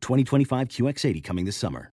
[0.00, 1.90] 2025 QX80 coming this summer.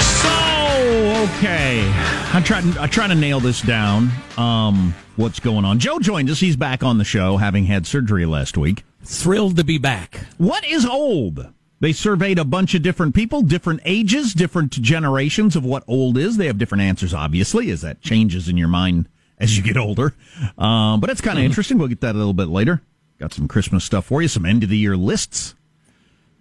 [0.00, 1.90] So okay,
[2.32, 2.76] I'm trying.
[2.78, 4.10] I'm trying to nail this down.
[4.38, 5.78] Um, what's going on?
[5.78, 6.40] Joe joined us.
[6.40, 8.85] He's back on the show, having had surgery last week.
[9.06, 10.20] Thrilled to be back.
[10.38, 11.52] What is old?
[11.80, 16.36] They surveyed a bunch of different people, different ages, different generations of what old is.
[16.38, 19.08] They have different answers, obviously, as that changes in your mind
[19.38, 20.14] as you get older.
[20.56, 21.46] Um, but it's kind of Mm-hmm.
[21.46, 21.78] interesting.
[21.78, 22.80] We'll get that a little bit later.
[23.18, 24.28] Got some Christmas stuff for you.
[24.28, 25.54] Some end of the year lists.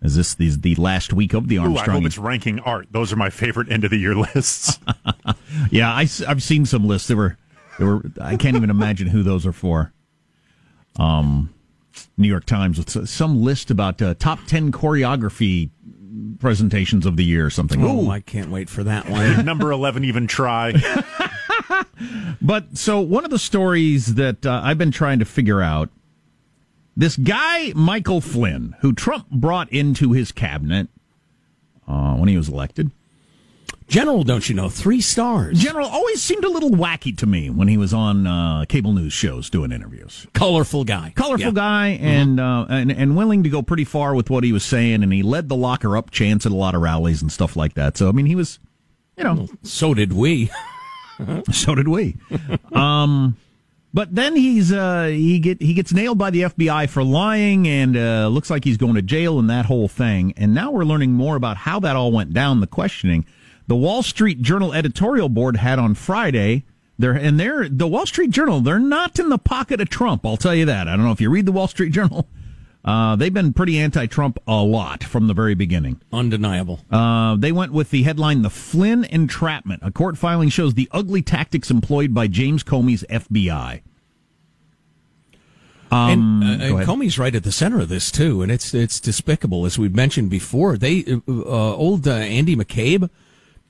[0.01, 1.73] Is this the, the last week of the Armstrong?
[1.73, 1.97] Ooh, I Armstrong?
[2.01, 2.87] hope it's ranking art.
[2.91, 4.79] Those are my favorite end of the year lists.
[5.71, 7.07] Yeah, I, have seen some lists.
[7.07, 7.37] They were,
[7.79, 8.03] they were.
[8.21, 9.93] I can't even imagine who those are for.
[10.97, 11.53] Um,
[12.17, 15.69] New York Times with some list about uh, top ten choreography
[16.39, 17.83] presentations of the year or something.
[17.83, 18.09] Oh, Ooh.
[18.09, 19.45] I can't wait for that one.
[19.45, 20.73] Number 11 even try.
[22.41, 25.89] But so one of the stories that uh, I've been trying to figure out.
[26.95, 30.87] This guy Michael Flynn, who Trump brought into his cabinet
[31.87, 32.91] uh, when he was elected,
[33.87, 34.67] General, don't you know?
[34.67, 35.59] Three stars.
[35.59, 39.13] General always seemed a little wacky to me when he was on uh, cable news
[39.13, 40.25] shows doing interviews.
[40.33, 41.13] Colorful guy.
[41.15, 41.51] colorful Yeah.
[41.53, 45.03] guy and, uh, and and willing to go pretty far with what he was saying
[45.03, 47.75] and he led the locker up chance at a lot of rallies and stuff like
[47.75, 48.59] that so i mean he was
[49.17, 50.49] you know So did we.
[51.51, 52.17] so did we
[52.73, 53.37] um
[53.93, 57.95] but then he's uh he get he gets nailed by the FBI for lying and
[57.95, 61.13] uh looks like he's going to jail and that whole thing and now we're learning
[61.13, 63.25] more about how that all went down the questioning
[63.67, 66.63] the Wall Street Journal editorial board had on Friday
[66.97, 70.37] they're and they're the Wall Street Journal they're not in the pocket of Trump I'll
[70.37, 72.27] tell you that I don't know if you read the Wall Street Journal
[72.85, 75.99] uh, they've been pretty anti-Trump a lot from the very beginning.
[76.13, 76.81] Undeniable.
[76.91, 81.23] Uh, they went with the headline "The Flynn Entrapment." A court filing shows the ugly
[81.23, 83.81] tactics employed by James Comey's FBI.
[85.91, 86.87] and uh, Um, go ahead.
[86.87, 89.65] Comey's right at the center of this too, and it's it's despicable.
[89.65, 93.09] As we've mentioned before, they uh, uh, old uh, Andy McCabe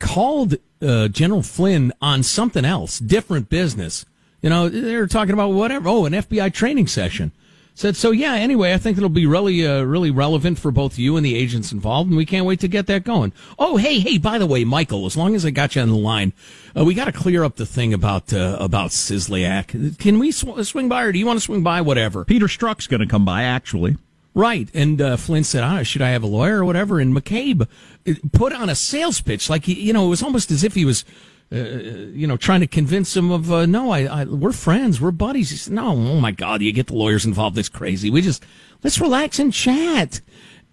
[0.06, 4.06] called uh, General Flynn on something else, different business.
[4.42, 5.90] You know, they were talking about whatever.
[5.90, 7.32] Oh, an FBI training session.
[7.74, 11.18] said, "So yeah, anyway, I think it'll be really, uh, really relevant for both you
[11.18, 14.20] and the agents involved, and we can't wait to get that going." Oh, hey, hey,
[14.20, 16.32] by the way, Michael, as long as I got you on the line,
[16.78, 19.98] uh, we got to clear up the thing about uh, about Sislyak.
[19.98, 21.82] Can we sw- swing by, or do you want to swing by?
[21.82, 22.24] Whatever.
[22.26, 23.98] Peter Strzok's going to come by, actually.
[24.36, 24.70] Right.
[24.74, 27.00] And uh, Flynn said, oh, should I have a lawyer or whatever?
[27.00, 27.68] And McCabe
[28.06, 29.50] uh, put on a sales pitch.
[29.50, 31.06] Like, he, you know, it was almost as if he was,
[31.54, 35.00] uh, you know, trying to convince him of, uh, no, I, I, we're friends.
[35.00, 35.52] We're buddies.
[35.52, 37.58] He said, no, oh my God, you get the lawyers involved.
[37.58, 38.10] It's crazy.
[38.10, 38.46] We just,
[38.84, 40.20] let's relax and chat.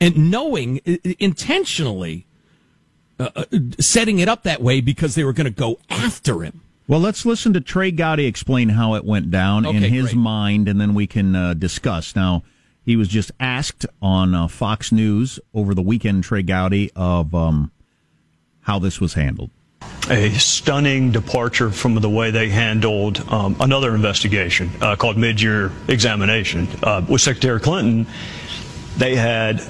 [0.01, 2.27] And knowing uh, intentionally,
[3.21, 3.45] uh, uh,
[3.79, 6.63] setting it up that way because they were going to go after him.
[6.89, 10.17] Well, let's listen to Trey Gowdy explain how it went down Okay, in his great.
[10.17, 12.17] mind, and then we can uh, discuss.
[12.17, 12.43] Now,
[12.85, 17.71] he was just asked on uh, Fox News over the weekend, Trey Gowdy, of um,
[18.63, 19.51] how this was handled.
[20.11, 26.69] a stunning departure from the way they handled um, another investigation uh, called mid-year examination
[26.83, 28.07] uh, with Secretary Clinton.
[28.97, 29.63] They had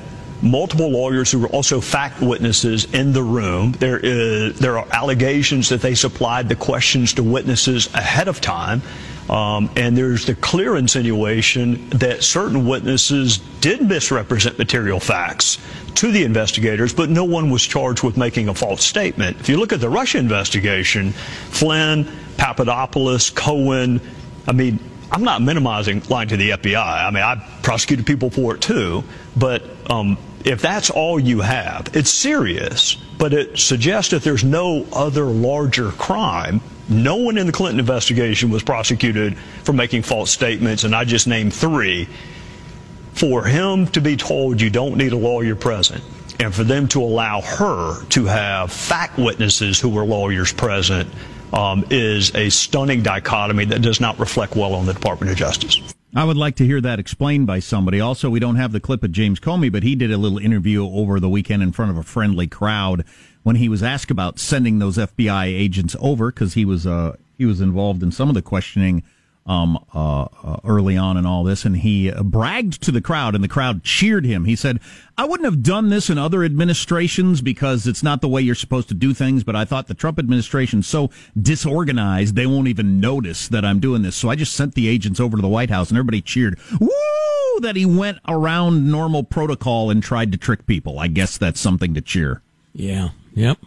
[0.43, 3.73] multiple lawyers who were also fact witnesses in the room.
[3.73, 8.83] There is there are allegations that they supplied the questions to witnesses ahead of time.
[9.31, 15.59] Um, and there's the clear insinuation that certain witnesses did misrepresent material facts
[15.97, 19.39] to the investigators, but no one was charged with making a false statement.
[19.41, 24.01] If you look at the Russia investigation, Flynn, Papadopoulos, Cohen,
[24.49, 24.79] I mean,
[25.11, 26.77] I'm not minimizing lying to the FBI.
[26.77, 29.05] I mean, I prosecuted people for it too,
[29.37, 34.87] but um, if that's all you have, it's serious, but it suggests that there's no
[34.93, 36.61] other larger crime.
[36.89, 41.27] No one in the Clinton investigation was prosecuted for making false statements, and I just
[41.27, 42.09] named three.
[43.15, 46.03] For him to be told you don't need a lawyer present,
[46.41, 51.09] and for them to allow her to have fact witnesses who were lawyers present,
[51.53, 55.92] um, is a stunning dichotomy that does not reflect well on the Department of Justice.
[56.15, 57.99] I would like to hear that explained by somebody.
[57.99, 60.87] Also, we don't have the clip of James Comey, but he did a little interview
[60.87, 63.07] over the weekend in front of a friendly crowd
[63.45, 67.47] when he was asked about sending those FBI agents over because he was uh, he
[67.47, 69.03] was involved in some of the questioning
[69.45, 73.43] um, uh, uh, early on in all this, and he bragged to the crowd, and
[73.43, 74.45] the crowd cheered him.
[74.45, 74.79] He said,
[75.19, 78.89] "I wouldn't have done this in other administrations because it's not the way you're supposed
[78.89, 81.11] to do things, but I thought the Trump administration's so
[81.41, 84.17] disorganized they won't even notice that I'm doing this.
[84.17, 86.89] So I just sent the agents over to the White House, and everybody cheered, woo!"
[87.61, 90.99] That he went around normal protocol and tried to trick people.
[90.99, 92.43] I guess that's something to cheer.
[92.73, 93.11] Yeah.
[93.35, 93.59] Yep.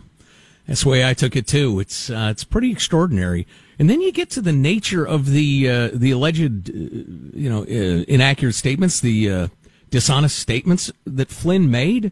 [0.67, 1.79] That's the way I took it too.
[1.79, 3.45] It's uh, it's pretty extraordinary.
[3.77, 7.63] And then you get to the nature of the uh, the alleged, uh, you know,
[7.63, 9.47] uh, inaccurate statements, the uh,
[9.89, 12.11] dishonest statements that Flynn made,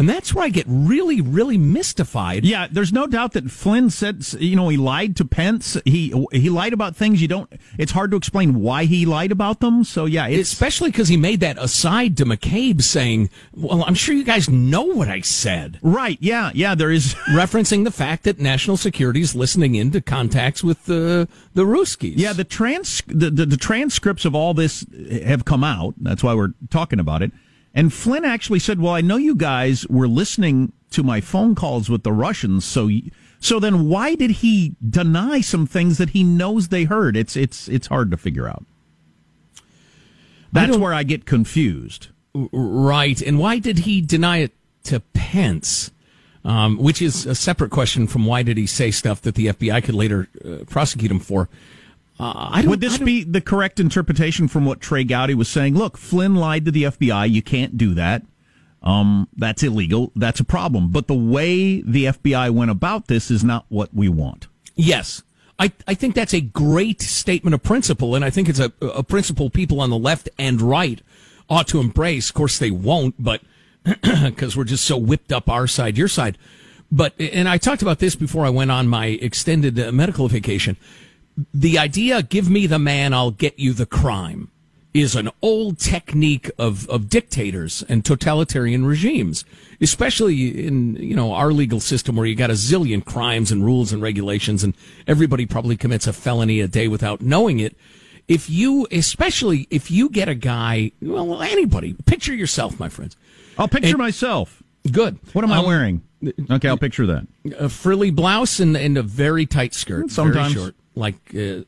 [0.00, 2.46] and that's where I get really, really mystified.
[2.46, 5.76] Yeah, there's no doubt that Flynn said, you know, he lied to Pence.
[5.84, 7.52] He he lied about things you don't.
[7.78, 9.84] It's hard to explain why he lied about them.
[9.84, 14.14] So yeah, it's Especially because he made that aside to McCabe saying, Well, I'm sure
[14.14, 15.78] you guys know what I said.
[15.82, 16.16] right.
[16.18, 16.74] Yeah, yeah.
[16.74, 17.14] There is.
[17.30, 22.14] Referencing the fact that national security is listening into contacts with the, the Ruskies.
[22.16, 24.86] Yeah, the trans the, the the transcripts of all this
[25.24, 25.94] have come out.
[25.98, 27.32] That's why we're talking about it.
[27.74, 31.88] And Flynn actually said, "Well, I know you guys were listening to my phone calls
[31.88, 33.02] with the Russians, so y-
[33.38, 37.16] so then why did he deny some things that he knows they heard?
[37.16, 38.64] It's it's it's hard to figure out.
[40.52, 42.08] That's don't- where I get confused.
[42.34, 43.20] Right.
[43.22, 44.52] And why did he deny it
[44.84, 45.90] to Pence?
[46.42, 49.82] Um, which is a separate question from why did he say stuff that the FBI
[49.84, 51.50] could later uh, prosecute him for.
[52.20, 55.74] Uh, Would this be the correct interpretation from what Trey Gowdy was saying?
[55.74, 57.30] Look, Flynn lied to the FBI.
[57.30, 58.22] You can't do that.
[58.82, 60.12] Um, that's illegal.
[60.14, 60.90] That's a problem.
[60.90, 64.48] But the way the FBI went about this is not what we want.
[64.74, 65.22] Yes.
[65.58, 69.02] I, I think that's a great statement of principle, and I think it's a, a
[69.02, 71.00] principle people on the left and right
[71.48, 72.28] ought to embrace.
[72.28, 73.42] Of course, they won't, but
[73.84, 76.36] because we're just so whipped up our side, your side.
[76.92, 80.76] But, and I talked about this before I went on my extended uh, medical vacation.
[81.54, 84.50] The idea, give me the man, I'll get you the crime,
[84.92, 89.44] is an old technique of, of dictators and totalitarian regimes,
[89.80, 93.92] especially in, you know, our legal system where you got a zillion crimes and rules
[93.92, 94.74] and regulations and
[95.06, 97.76] everybody probably commits a felony a day without knowing it.
[98.26, 103.16] If you, especially if you get a guy, well, anybody, picture yourself, my friends.
[103.58, 104.62] I'll picture And- myself.
[104.90, 105.18] Good.
[105.34, 106.02] What am I Um, wearing?
[106.50, 107.26] Okay, I'll picture that.
[107.58, 110.10] a frilly blouse and, and a very tight skirt.
[110.10, 110.52] Sometimes.
[110.54, 110.74] Very short.
[111.00, 111.62] Like, uh,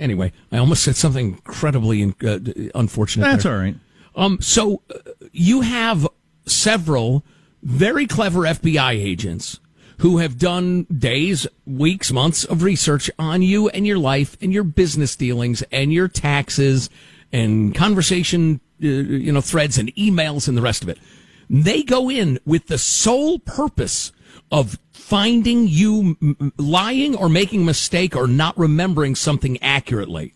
[0.00, 2.38] anyway, I almost said something incredibly uh,
[2.74, 3.24] unfortunate.
[3.24, 3.52] That's there.
[3.52, 3.76] all right.
[4.14, 4.98] Um, so uh,
[5.32, 6.08] you have
[6.46, 7.24] several
[7.62, 9.60] very clever FBI agents
[9.98, 14.64] who have done days, weeks, months of research on you and your life and your
[14.64, 16.90] business dealings and your taxes
[17.32, 20.98] and conversation uh, you know, threads and emails and the rest of it.
[21.48, 24.12] They go in with the sole purpose
[24.50, 26.16] of finding you
[26.56, 30.34] lying or making a mistake or not remembering something accurately.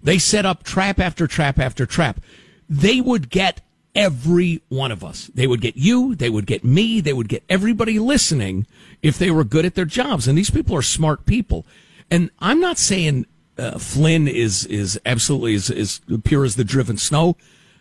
[0.00, 2.20] They set up trap after trap after trap.
[2.68, 3.62] They would get
[3.96, 5.28] every one of us.
[5.34, 8.68] They would get you, they would get me, they would get everybody listening
[9.02, 10.28] if they were good at their jobs.
[10.28, 11.66] And these people are smart people.
[12.08, 13.26] And I'm not saying
[13.58, 17.36] uh, Flynn is is absolutely as, as pure as the driven snow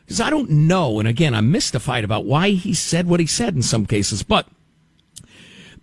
[0.08, 0.98] because I don't know.
[0.98, 4.24] And again, I'm mystified about why he said what he said in some cases.
[4.24, 4.48] But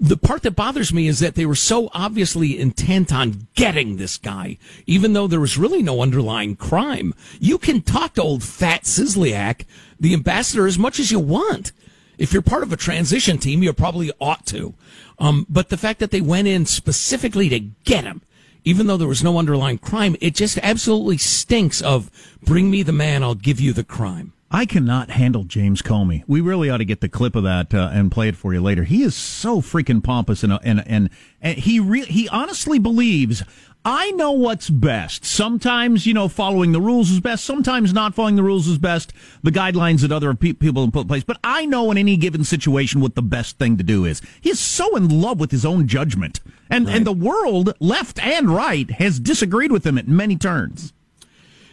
[0.01, 4.17] the part that bothers me is that they were so obviously intent on getting this
[4.17, 7.15] guy, even though there was really no underlying crime.
[7.41, 9.65] You can talk to old fat Sislyak,
[9.99, 11.73] the ambassador, as much as you want.
[12.17, 14.75] If you're part of a transition team, you probably ought to.
[15.19, 18.23] Um, but the fact that they went in specifically to get him,
[18.65, 22.11] even though there was no underlying crime, it just absolutely stinks of
[22.43, 24.33] bring me the man, I'll give you the crime.
[24.51, 26.25] I cannot handle James Comey.
[26.27, 28.63] We really ought to get the clip of that uh, and play it for you
[28.63, 28.85] later.
[28.85, 31.11] He is so freaking pompous and and and,
[31.43, 33.43] and he re- he honestly believes
[33.85, 35.25] I know what's best.
[35.25, 37.45] Sometimes, you know, following the rules is best.
[37.45, 39.13] Sometimes not following the rules is best.
[39.43, 41.25] The guidelines that other pe- people put in place.
[41.25, 44.21] But I know in any given situation what the best thing to do is.
[44.41, 46.41] He's so in love with his own judgment.
[46.69, 46.97] And, right.
[46.97, 50.93] and the world, left and right, has disagreed with him at many turns.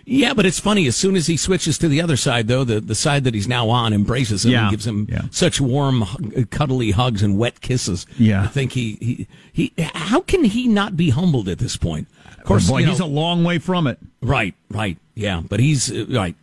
[0.08, 0.86] Yeah, but it's funny.
[0.86, 3.48] As soon as he switches to the other side, though, the, the side that he's
[3.48, 4.62] now on embraces him yeah.
[4.62, 5.24] and gives him yeah.
[5.32, 6.06] such warm,
[6.52, 8.06] cuddly hugs and wet kisses.
[8.20, 8.44] Yeah.
[8.44, 12.08] I think he, he, he, how can he not be humbled at this point?
[12.38, 13.98] Of course, oh boy, he's know, a long way from it.
[14.22, 15.00] Right, right.
[15.16, 16.36] Yeah, but he's, uh, right.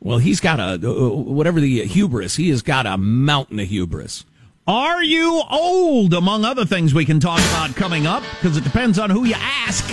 [0.00, 4.26] Well, he's got a, uh, whatever the hubris, he has got a mountain of hubris.
[4.66, 6.12] Are you old?
[6.12, 9.36] Among other things we can talk about coming up, because it depends on who you
[9.38, 9.88] ask.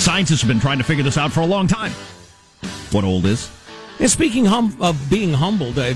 [0.00, 1.92] Scientists have been trying to figure this out for a long time
[2.92, 3.50] what old is.
[4.00, 5.92] And speaking hum- of being humbled, uh,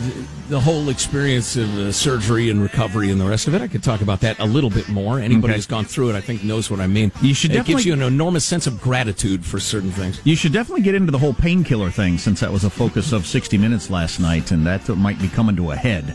[0.51, 3.83] the whole experience of uh, surgery and recovery and the rest of it, I could
[3.83, 5.19] talk about that a little bit more.
[5.19, 5.55] Anybody okay.
[5.55, 7.13] who's gone through it, I think, knows what I mean.
[7.23, 10.21] You should it gives you an enormous sense of gratitude for certain things.
[10.25, 13.27] You should definitely get into the whole painkiller thing, since that was a focus of
[13.27, 16.15] 60 Minutes last night, and that might be coming to a head.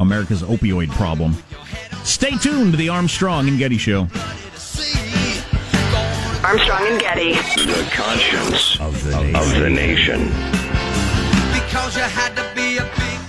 [0.00, 1.36] America's opioid problem.
[2.02, 4.08] Stay tuned to the Armstrong and Getty Show.
[6.50, 7.34] Armstrong and Getty.
[7.34, 9.36] The conscience of the, nation.
[9.36, 10.20] Of the nation.
[11.54, 13.20] Because you had to be a big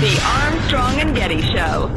[0.00, 1.93] The Armstrong and Getty Show.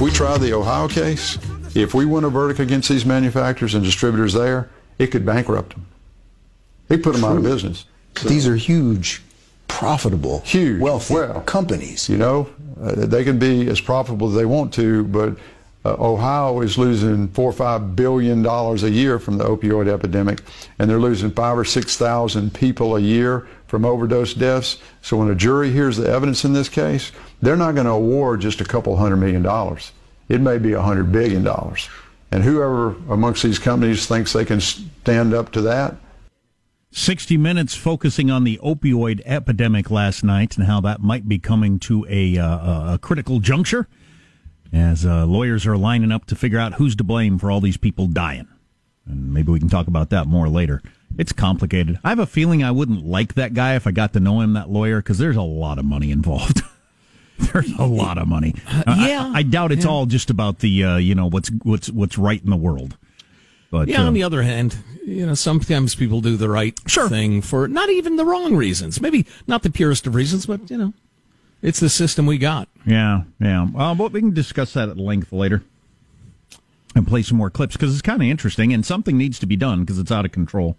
[0.00, 1.36] If we try the Ohio case,
[1.74, 5.86] if we win a verdict against these manufacturers and distributors there, it could bankrupt them.
[6.88, 7.84] It put them out of business.
[8.16, 9.20] So, these are huge,
[9.68, 12.08] profitable, huge, wealthy well, companies.
[12.08, 12.48] You know,
[12.80, 15.36] uh, they can be as profitable as they want to, but
[15.84, 20.42] uh, Ohio is losing four or five billion dollars a year from the opioid epidemic,
[20.78, 24.78] and they're losing five or six thousand people a year from overdose deaths.
[25.00, 28.40] So when a jury hears the evidence in this case, they're not going to award
[28.40, 29.92] just a couple hundred million dollars.
[30.28, 31.88] It may be a hundred billion dollars.
[32.30, 35.96] And whoever amongst these companies thinks they can stand up to that.
[36.92, 41.78] 60 Minutes focusing on the opioid epidemic last night and how that might be coming
[41.80, 43.88] to a, uh, a critical juncture
[44.72, 47.76] as uh, lawyers are lining up to figure out who's to blame for all these
[47.76, 48.48] people dying.
[49.06, 50.82] And maybe we can talk about that more later.
[51.18, 51.98] It's complicated.
[52.04, 54.52] I have a feeling I wouldn't like that guy if I got to know him,
[54.52, 56.62] that lawyer, because there's a lot of money involved.
[57.38, 58.54] there's a lot of money.
[58.68, 59.90] Uh, yeah, I, I, doubt it's yeah.
[59.90, 62.96] all just about the uh, you know what's what's what's right in the world.
[63.70, 67.08] But yeah, uh, on the other hand, you know sometimes people do the right sure.
[67.08, 69.00] thing for not even the wrong reasons.
[69.00, 70.92] Maybe not the purest of reasons, but you know,
[71.62, 72.68] it's the system we got.
[72.86, 73.66] Yeah, yeah.
[73.72, 75.62] Well, but we can discuss that at length later
[76.94, 79.56] and play some more clips because it's kind of interesting and something needs to be
[79.56, 80.76] done because it's out of control.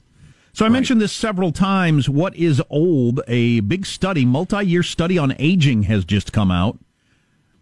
[0.53, 0.73] So I right.
[0.73, 2.09] mentioned this several times.
[2.09, 3.21] What is old?
[3.27, 6.77] A big study, multi-year study on aging has just come out.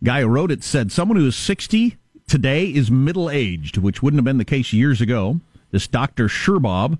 [0.04, 1.98] Guy who wrote it said someone who is 60
[2.28, 5.40] today is middle-aged, which wouldn't have been the case years ago.
[5.72, 6.28] This Dr.
[6.28, 6.98] Scherbov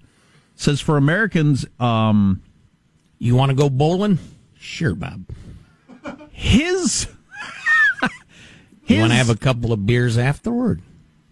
[0.56, 2.44] says for Americans, um,
[3.18, 4.20] you want to go bowling?
[4.60, 5.26] Sure, Bob.
[6.40, 7.08] His,
[8.84, 10.82] his you want to have a couple of beers afterward?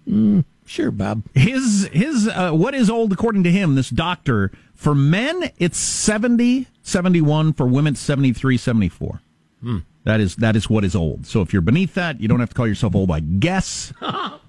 [0.05, 1.23] Mm, sure, Bob.
[1.33, 3.75] His his uh, what is old according to him?
[3.75, 9.21] This doctor for men it's 70, 71 for women 73, 74.
[9.61, 9.77] Hmm.
[10.03, 11.25] That is that is what is old.
[11.25, 13.09] So if you're beneath that, you don't have to call yourself old.
[13.09, 13.93] I guess.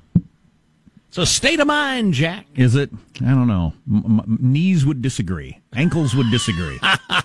[1.09, 2.45] It's a state of mind, Jack.
[2.55, 2.91] Is it?
[3.23, 3.73] I don't know.
[3.91, 5.59] M- m- knees would disagree.
[5.73, 6.79] Ankles would disagree.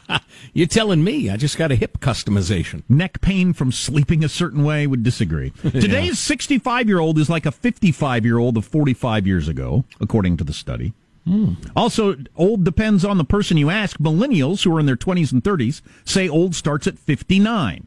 [0.54, 2.84] You're telling me I just got a hip customization.
[2.88, 5.50] Neck pain from sleeping a certain way would disagree.
[5.62, 10.38] Today's 65 year old is like a 55 year old of 45 years ago, according
[10.38, 10.94] to the study.
[11.26, 11.54] Hmm.
[11.76, 13.98] Also, old depends on the person you ask.
[13.98, 17.86] Millennials who are in their 20s and 30s say old starts at 59.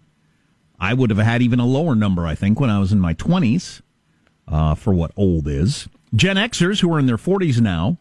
[0.79, 3.15] I would have had even a lower number, I think, when I was in my
[3.15, 3.81] 20s
[4.49, 5.89] uh, for what old is.
[6.15, 7.99] Gen Xers who are in their 40s now,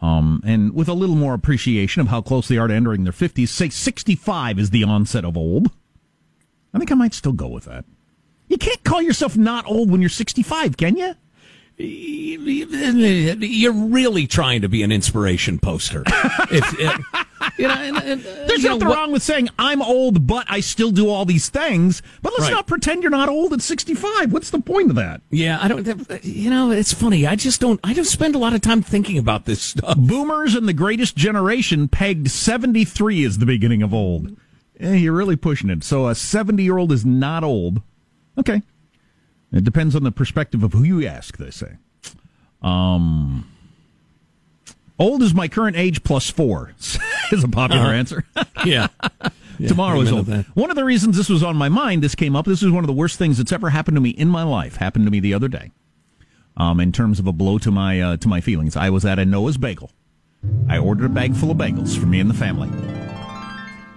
[0.00, 3.12] um, and with a little more appreciation of how close they are to entering their
[3.12, 5.70] 50s, say 65 is the onset of old.
[6.72, 7.84] I think I might still go with that.
[8.48, 11.14] You can't call yourself not old when you're 65, can you?
[11.76, 16.02] You're really trying to be an inspiration poster.
[16.06, 17.00] if, if,
[17.58, 20.26] you know, and, and, uh, There's you know, nothing what- wrong with saying I'm old,
[20.26, 22.00] but I still do all these things.
[22.22, 22.52] But let's Right.
[22.52, 24.32] not pretend you're not old at 65.
[24.32, 25.20] What's the point of that?
[25.30, 25.86] Yeah, I don't.
[26.24, 27.26] You know, it's funny.
[27.26, 27.80] I just don't.
[27.82, 29.96] I don't spend a lot of time thinking about this stuff.
[29.96, 34.36] Boomers and the greatest generation pegged 73 as the beginning of old.
[34.80, 35.82] Eh, you're really pushing it.
[35.84, 37.82] So a 70 year old is not old.
[38.38, 38.62] Okay.
[39.54, 41.76] It depends on the perspective of who you ask, they say.
[42.60, 43.48] Um,
[44.98, 46.72] old is my current age plus four,
[47.32, 47.92] is a popular Uh-huh.
[47.92, 48.24] answer.
[48.64, 48.88] Yeah.
[49.56, 50.26] Yeah, Tomorrow is old.
[50.26, 50.46] that.
[50.56, 52.44] One of the reasons this was on my mind, this came up.
[52.44, 54.78] This is one of the worst things that's ever happened to me in my life.
[54.78, 55.70] Happened to me the other day.
[56.56, 59.20] Um, in terms of a blow to my uh, to my feelings, I was at
[59.20, 59.92] a Noah's Bagel.
[60.68, 62.68] I ordered a bag full of bagels for me and the family.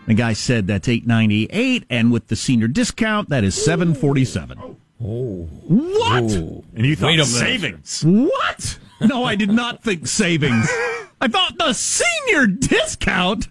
[0.05, 3.95] The guy said that's eight ninety eight, and with the senior discount, that is seven
[3.95, 4.77] forty seven.
[5.03, 6.23] Oh, what?
[6.23, 7.27] And you thought Wait a minute.
[7.27, 8.03] savings.
[8.05, 8.79] What?
[9.01, 10.67] No, I did not think savings.
[11.21, 13.47] I thought the senior discount.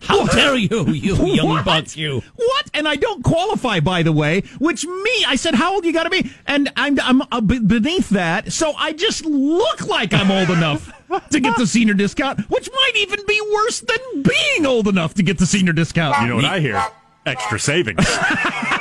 [0.00, 1.64] How dare you, you young What?
[1.64, 2.20] buck, you?
[2.34, 2.70] What?
[2.74, 4.40] And I don't qualify, by the way.
[4.58, 7.60] Which me, I said, "How old you got to be?" And I'm I'm uh, be-
[7.60, 10.90] beneath that, so I just look like I'm old enough
[11.30, 15.22] to get the senior discount, which might even be worse than being old enough to
[15.22, 16.20] get the senior discount.
[16.22, 16.82] You know what I hear?
[17.24, 18.04] Extra savings.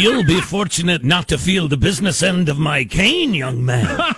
[0.00, 3.98] You'll be fortunate not to feel the business end of my cane, young man.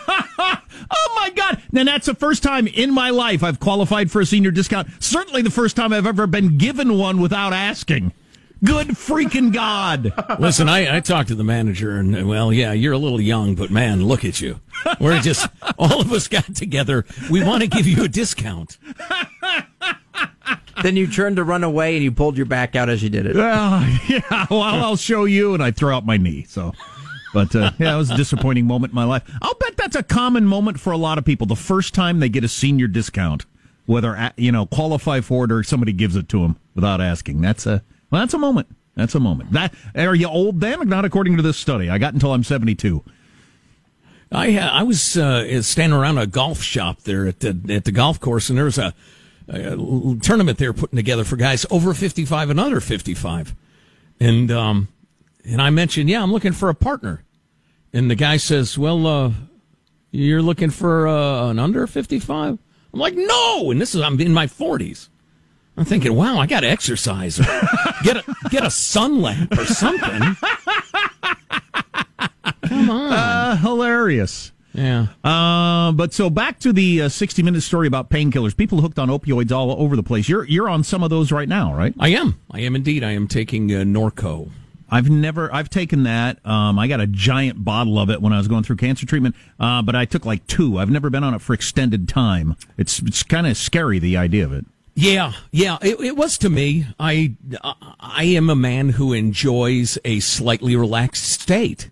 [0.91, 1.63] Oh my God!
[1.71, 4.89] Now that's the first time in my life I've qualified for a senior discount.
[5.01, 8.13] Certainly the first time I've ever been given one without asking.
[8.65, 10.13] Good freaking God!
[10.41, 13.71] Listen, I, I talked to the manager, and well, yeah, you're a little young, but
[13.71, 14.61] man, look at you.
[14.99, 17.05] We're just all of us got together.
[17.31, 18.79] We want to give you a discount.
[20.83, 23.27] then you turned to run away and you pulled your back out as you did
[23.27, 23.37] it.
[23.37, 26.45] Uh, yeah, well, I'll show you, and I throw out my knee.
[26.49, 26.73] So,
[27.35, 29.23] but uh, yeah, it was a disappointing moment in my life.
[29.43, 31.47] I'll bet that's a common moment for a lot of people.
[31.47, 33.47] The first time they get a senior discount,
[33.87, 37.41] whether a- you know qualify for it or somebody gives it to them without asking.
[37.41, 38.69] That's a well, that's a moment.
[38.95, 39.53] That's a moment.
[39.53, 40.89] That are you old then?
[40.89, 41.89] Not according to this study.
[41.89, 43.05] I got until I'm 72.
[44.31, 47.93] I uh, I was uh, standing around a golf shop there at the at the
[47.93, 48.93] golf course, and there was a,
[49.53, 53.55] l- tournament they're putting together for guys over fifty five and under fifty five,
[54.21, 54.89] and um,
[55.45, 57.25] and I mentioned, yeah, I'm looking for a partner,
[57.93, 59.33] and the guy says, well, uh,
[60.11, 62.59] you're looking for uh, an under fifty five.
[62.93, 65.09] I'm like, no, and this is I'm in my forties.
[65.77, 67.45] I'm thinking, wow, I got to exercise or
[68.03, 70.21] get a get a sun lamp or something.
[72.67, 73.13] Come on.
[73.13, 74.53] Uh, hilarious.
[74.79, 75.07] Yeah.
[75.25, 78.57] Uh, but so back to the uh, 60 minute story about painkillers.
[78.57, 80.29] People hooked on opioids all over the place.
[80.29, 81.95] You're you're on some of those right now, right?
[81.99, 82.41] I am.
[82.51, 83.03] I am indeed.
[83.03, 84.51] I am taking uh, Norco.
[84.91, 86.45] I've never, I've taken that.
[86.47, 89.37] Um, I got a giant bottle of it when I was going through cancer treatment,
[89.61, 90.79] uh, but I took like two.
[90.79, 92.57] I've never been on it for extended time.
[92.79, 94.65] It's it's kind of scary the idea of it.
[94.95, 96.87] Yeah, yeah, it, it was to me.
[96.99, 97.37] I
[98.01, 101.91] I am a man who enjoys a slightly relaxed state,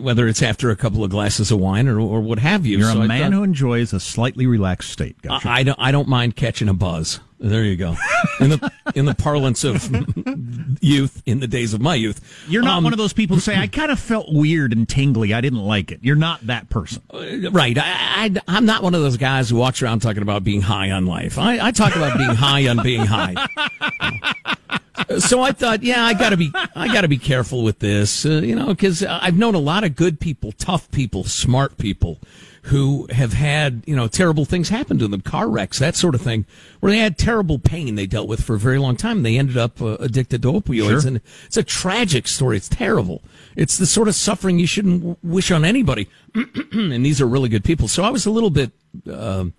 [0.00, 2.78] whether it's after a couple of glasses of wine or, or what have you.
[2.78, 5.20] You're So a man thought- who enjoys a slightly relaxed state.
[5.22, 5.48] Gotcha.
[5.48, 5.78] I, I don't.
[5.78, 7.20] I don't mind catching a buzz.
[7.40, 7.96] There you go.
[8.38, 9.88] In the in the parlance of
[10.82, 13.40] youth, in the days of my youth, You're not Um, one of those people who
[13.40, 15.32] say, I kind of felt weird and tingly.
[15.32, 16.00] I didn't like it.
[16.02, 17.02] You're not that person.
[17.50, 17.78] Right.
[17.78, 20.90] I, I, am not one of those guys who walks around talking about being high
[20.90, 21.38] on life.
[21.38, 23.34] I, I talk about being high on being high.
[25.18, 28.54] So I thought, yeah, I gotta be, I gotta be careful with this, uh, you
[28.54, 32.20] know, because I've known a lot of good people, tough people, smart people,
[32.64, 36.20] who have had, you know, terrible things happen to them, car wrecks, that sort of
[36.20, 36.44] thing,
[36.80, 39.22] where they had terrible pain they dealt with for a very long time.
[39.22, 41.08] They ended up uh, addicted to opioids, Sure.
[41.08, 42.56] and it's a tragic story.
[42.56, 43.22] It's terrible.
[43.56, 46.08] It's the sort of suffering you shouldn't w- wish on anybody.
[46.72, 47.88] and these are really good people.
[47.88, 48.72] So I was a little bit.
[49.10, 49.54] Um,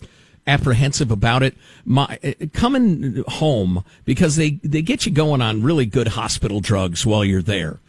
[0.48, 1.56] apprehensive about it.
[1.86, 7.06] My uh, coming home because they they get you going on really good hospital drugs
[7.06, 7.80] while you're there.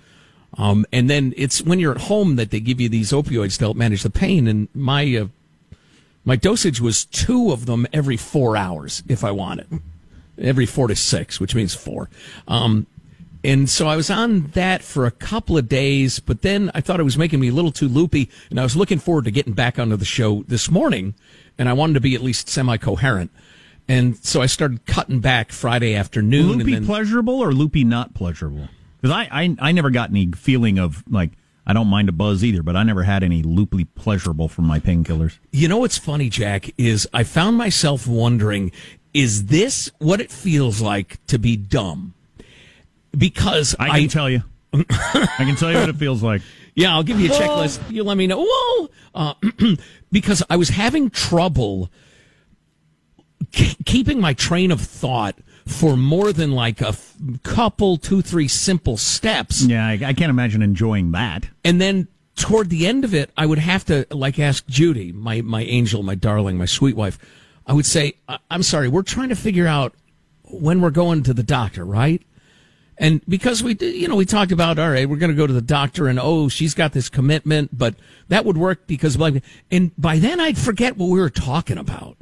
[0.58, 3.64] Um, and then it's when you're at home that they give you these opioids to
[3.64, 4.46] help manage the pain.
[4.46, 5.26] And my uh,
[6.24, 9.80] my dosage was two of them every four hours if I wanted,
[10.38, 12.08] every four to six, which means four.
[12.46, 12.86] Um,
[13.44, 17.00] and so I was on that for a couple of days, but then I thought
[17.00, 19.52] it was making me a little too loopy, and I was looking forward to getting
[19.52, 21.14] back onto the show this morning,
[21.58, 23.32] and I wanted to be at least semi coherent.
[23.88, 26.58] And so I started cutting back Friday afternoon.
[26.58, 28.68] Loopy and then, pleasurable or loopy not pleasurable?
[29.02, 31.32] Because I, I I never got any feeling of like
[31.66, 34.78] I don't mind a buzz either, but I never had any loopy pleasurable from my
[34.78, 35.38] painkillers.
[35.50, 38.72] You know what's funny, Jack, is I found myself wondering,
[39.12, 42.14] is this what it feels like to be dumb?
[43.16, 44.42] Because I can tell you.
[44.72, 46.40] I can tell you what it feels like.
[46.74, 47.90] Yeah, I'll give you a checklist.
[47.90, 48.46] You let me know.
[48.48, 48.88] Whoa!
[49.14, 49.34] Uh,
[50.12, 51.90] because I was having trouble
[53.52, 55.36] keeping my train of thought
[55.66, 59.62] for more than like a f- couple, two, three simple steps.
[59.64, 61.48] Yeah, I, I can't imagine enjoying that.
[61.64, 65.40] And then toward the end of it, I would have to like ask Judy, my
[65.42, 67.18] my angel, my darling, my sweet wife.
[67.66, 69.94] I would say, "I- "I'm sorry, we're trying to figure out
[70.44, 72.22] when we're going to the doctor, right?"
[72.98, 75.46] And because we did, you know, we talked about, all right, we're going to go
[75.46, 77.94] to the doctor and, oh, she's got this commitment, but
[78.28, 82.16] that would work because, like, and by then I'd forget what we were talking about.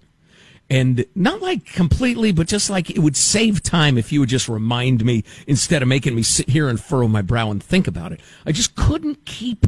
[0.70, 4.48] And not like completely, but just like it would save time if you would just
[4.48, 8.12] remind me instead of making me sit here and furrow my brow and think about
[8.12, 8.20] it.
[8.46, 9.66] I just couldn't keep,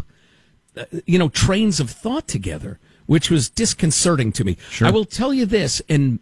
[0.76, 4.56] uh, you know, trains of thought together, which was disconcerting to me.
[4.86, 6.20] I will tell you this, and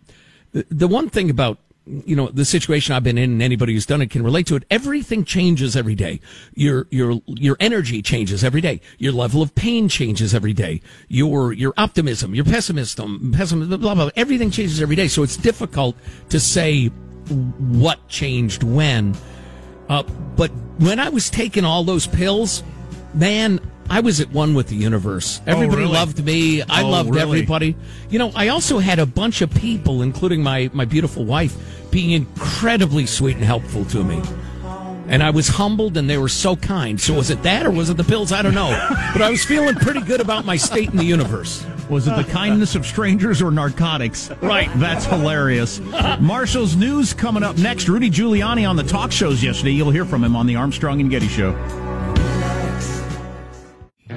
[0.52, 1.58] the- the one thing about
[2.06, 4.56] you know the situation I've been in, and anybody who's done it can relate to
[4.56, 4.64] it.
[4.70, 6.20] Everything changes every day.
[6.54, 8.80] Your your your energy changes every day.
[8.98, 10.80] Your level of pain changes every day.
[11.08, 13.94] Your your optimism, your pessimism, pessimism, blah blah.
[13.94, 14.10] blah.
[14.16, 15.08] Everything changes every day.
[15.08, 15.96] So it's difficult
[16.28, 16.86] to say
[17.28, 19.16] what changed when.
[19.88, 20.02] Uh,
[20.36, 22.62] but when I was taking all those pills,
[23.14, 25.40] man, I was at one with the universe.
[25.46, 25.92] Oh, everybody really?
[25.92, 26.62] loved me.
[26.62, 27.22] I Oh, loved really?
[27.22, 27.74] everybody.
[28.08, 31.56] You know, I also had a bunch of people, including my, my beautiful wife,
[31.90, 34.22] being incredibly sweet and helpful to me.
[35.08, 37.00] And I was humbled and they were so kind.
[37.00, 38.30] So was it that or was it the pills?
[38.30, 38.70] I don't know.
[39.12, 41.66] but I was feeling pretty good about my state in the universe.
[41.88, 44.30] Was it the kindness of strangers or narcotics?
[44.40, 44.70] Right.
[44.76, 45.80] That's hilarious.
[46.20, 47.88] Marshall's news coming up next.
[47.88, 49.72] Rudy Giuliani on the talk shows yesterday.
[49.72, 51.50] You'll hear from him on the Armstrong and Getty show.
[54.12, 54.16] I'll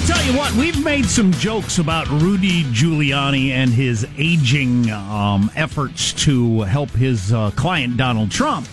[0.00, 6.12] tell you what, we've made some jokes about Rudy Giuliani and his aging um, efforts
[6.24, 8.66] to help his uh, client Donald Trump.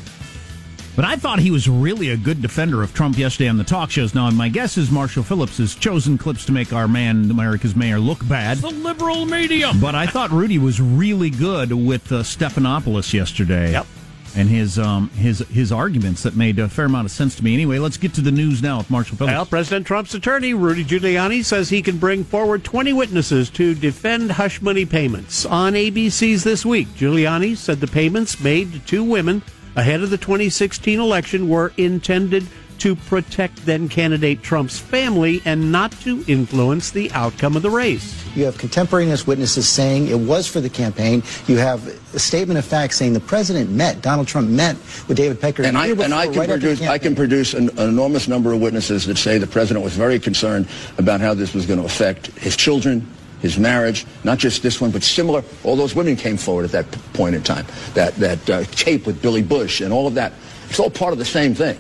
[0.96, 3.92] But I thought he was really a good defender of Trump yesterday on the talk
[3.92, 4.14] shows.
[4.14, 8.00] Now, my guess is Marshall Phillips has chosen clips to make our man, America's mayor,
[8.00, 8.58] look bad.
[8.58, 9.72] The liberal media.
[9.80, 13.72] But I thought Rudy was really good with uh, Stephanopoulos yesterday.
[13.72, 13.88] Yep.
[14.34, 17.54] And his um his his arguments that made a fair amount of sense to me.
[17.54, 19.34] Anyway, let's get to the news now with Marshall Phillips.
[19.34, 24.32] Well, President Trump's attorney, Rudy Giuliani, says he can bring forward 20 witnesses to defend
[24.32, 25.46] hush money payments.
[25.46, 29.42] On ABC's This Week, Giuliani said the payments made to two women
[29.76, 32.46] ahead of the 2016 election were intended
[32.82, 38.26] to protect then candidate Trump's family and not to influence the outcome of the race.
[38.36, 41.22] You have contemporaneous witnesses saying it was for the campaign.
[41.46, 45.40] You have a statement of fact saying the president met, Donald Trump met with David
[45.40, 45.62] Pecker.
[45.62, 48.60] And I, and I can right produce I can produce an, an enormous number of
[48.60, 52.28] witnesses that say the president was very concerned about how this was going to affect
[52.40, 53.06] his children,
[53.42, 55.44] his marriage, not just this one, but similar.
[55.64, 57.66] All those women came forward at that point in time.
[57.96, 60.34] That that uh, tape with Billy Bush and all of that.
[60.70, 61.78] It's all part of the same thing.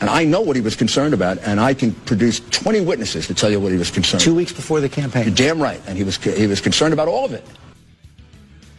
[0.00, 3.34] And I know what he was concerned about, and I can produce 20 witnesses to
[3.34, 4.22] tell you what he was concerned.
[4.22, 5.24] Two weeks before the campaign.
[5.26, 7.44] You're damn right, and he was he was concerned about all of it.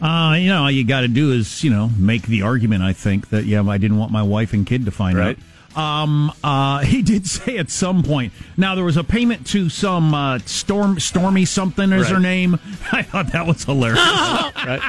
[0.00, 2.92] Uh, you know, all you got to do is, you know, make the argument, I
[2.92, 5.38] think, that, yeah, I didn't want my wife and kid to find Right.
[5.38, 5.44] out.
[5.76, 8.32] Um, uh, he did say at some point.
[8.56, 12.54] Now there was a payment to some uh, Storm Stormy something is her name.
[12.92, 14.02] I thought that was hilarious.
[14.62, 14.80] Right?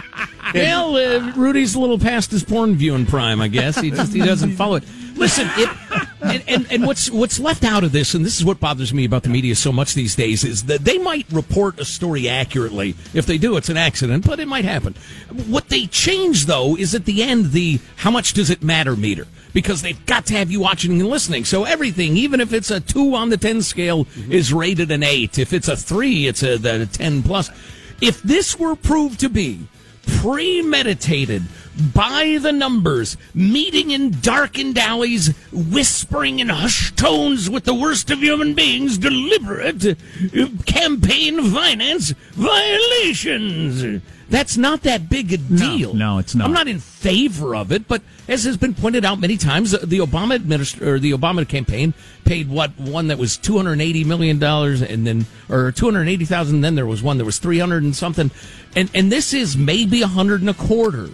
[0.54, 3.80] Well, uh, Rudy's a little past his porn viewing prime, I guess.
[3.80, 4.84] He just he doesn't follow it.
[5.16, 5.70] Listen, it,
[6.22, 9.06] and, and and what's what's left out of this, and this is what bothers me
[9.06, 12.96] about the media so much these days, is that they might report a story accurately.
[13.14, 14.96] If they do, it's an accident, but it might happen.
[15.48, 19.28] What they change though is at the end the how much does it matter meter
[19.54, 21.46] because they've got to have you watching and listening.
[21.46, 24.32] So everything, even if it's a two on the ten scale, mm-hmm.
[24.32, 25.38] is rated an eight.
[25.38, 27.50] If it's a three, it's a, the ten plus.
[28.02, 29.68] If this were proved to be
[30.06, 31.44] premeditated,
[31.94, 38.20] by the numbers, meeting in darkened alleys, whispering in hushed tones with the worst of
[38.20, 39.98] human beings, deliberate
[40.66, 44.04] campaign finance violations.
[44.34, 45.94] That's not that big a deal.
[45.94, 46.46] no, it's not.
[46.46, 50.00] I'm not in favor of it, but as has been pointed out many times, the
[50.00, 51.94] Obama administr- or the Obama campaign
[52.26, 56.62] paid what one that was 280 million dollars, and then or 280 thousand.
[56.62, 58.32] Then there was one that was 300 and something,
[58.76, 61.12] and and this is maybe a hundred and a quarter.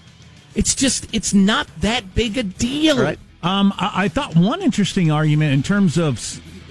[0.56, 2.96] It's just it's not that big a deal.
[3.44, 6.20] Um, I, I thought one interesting argument in terms of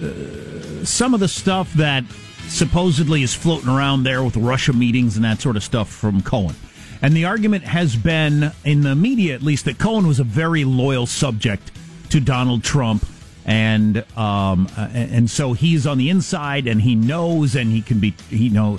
[0.03, 2.05] uh, some of the stuff that
[2.49, 6.55] supposedly is floating around there with Russia meetings and that sort of stuff from Cohen.
[7.01, 10.65] And the argument has been, in the media at least, that Cohen was a very
[10.65, 11.71] loyal subject
[12.11, 13.07] to Donald Trump.
[13.45, 18.15] And um, and so he's on the inside, and he knows, and he can be,
[18.29, 18.79] you know,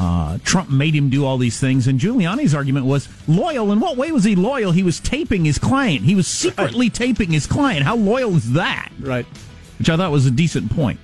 [0.00, 1.86] uh, Trump made him do all these things.
[1.86, 3.70] And Giuliani's argument was loyal.
[3.70, 4.72] In what way was he loyal?
[4.72, 6.02] He was taping his client.
[6.02, 7.84] He was secretly taping his client.
[7.84, 8.90] How loyal is that?
[8.98, 9.26] Right.
[9.78, 10.98] Which I thought was a decent point.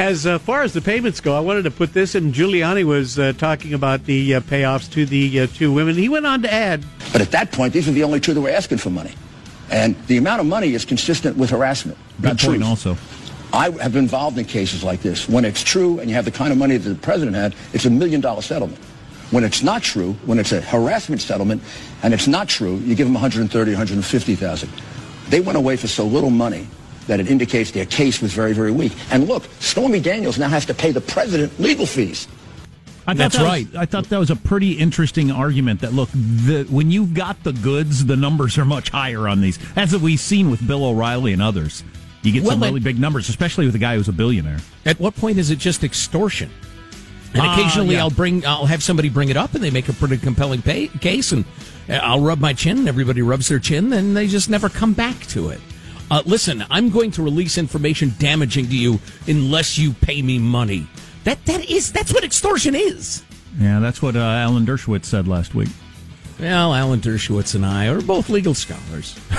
[0.00, 2.32] As uh, far as the payments go, I wanted to put this in.
[2.32, 5.94] Giuliani was uh, talking about the uh, payoffs to the uh, two women.
[5.94, 8.40] He went on to add, But at that point, these are the only two that
[8.40, 9.12] were asking for money.
[9.70, 11.98] And the amount of money is consistent with harassment.
[12.18, 12.64] not Good point, truth.
[12.64, 12.96] also.
[13.52, 15.28] I have been involved in cases like this.
[15.28, 17.84] When it's true and you have the kind of money that the president had, it's
[17.84, 18.78] a million dollar settlement.
[19.32, 21.62] When it's not true, when it's a harassment settlement
[22.02, 24.70] and it's not true, you give them 130, 150,000.
[25.28, 26.68] They went away for so little money
[27.10, 28.92] that it indicates their case was very, very weak.
[29.10, 32.28] And look, Stormy Daniels now has to pay the president legal fees.
[33.06, 33.66] I That's that was- right.
[33.76, 35.80] I thought that was a pretty interesting argument.
[35.80, 39.58] That look, the, when you've got the goods, the numbers are much higher on these,
[39.74, 41.82] as we've seen with Bill O'Reilly and others.
[42.22, 44.58] You get some really big numbers, especially with a guy who's a billionaire.
[44.86, 46.50] At what point is it just extortion?
[47.32, 48.02] And Ah, occasionally, yeah.
[48.02, 50.88] I'll bring, I'll have somebody bring it up, and they make a pretty compelling pay,
[50.88, 51.44] case, and
[51.88, 54.92] uh, I'll rub my chin, and everybody rubs their chin, and they just never come
[54.92, 55.60] back to it.
[56.10, 60.86] Uh, listen, I'm going to release information damaging to you unless you pay me money.
[61.24, 63.22] That that is that's what extortion is.
[63.58, 65.68] Yeah, that's what uh, Alan Dershowitz said last week.
[66.40, 69.14] Well, Alan Dershowitz and I are both legal scholars.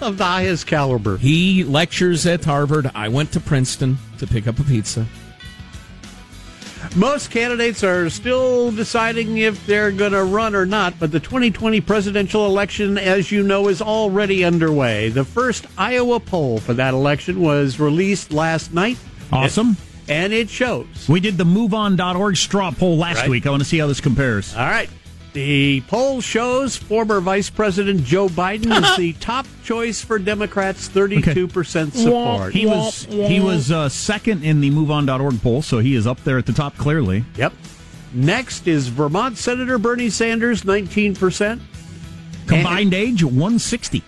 [0.00, 1.18] of the highest caliber.
[1.18, 2.90] He lectures at Harvard.
[2.94, 5.06] I went to Princeton to pick up a pizza.
[6.96, 11.80] Most candidates are still deciding if they're going to run or not, but the 2020
[11.80, 15.08] presidential election, as you know, is already underway.
[15.08, 18.96] The first Iowa poll for that election was released last night.
[19.32, 19.76] Awesome.
[20.08, 20.86] And it shows.
[21.08, 23.30] We did the MoveOn.org straw poll last Right.
[23.30, 23.46] week.
[23.46, 24.54] I want to see how this compares.
[24.54, 24.88] All right.
[25.34, 31.92] The poll shows former Vice President Joe Biden is the top choice for Democrats, 32%
[31.92, 32.52] support.
[32.52, 36.38] He was he was uh, second in the MoveOn.org poll, so he is up there
[36.38, 37.24] at the top clearly.
[37.36, 37.52] Yep.
[38.12, 41.60] Next is Vermont Senator Bernie Sanders, 19%.
[42.46, 44.04] Combined age 160.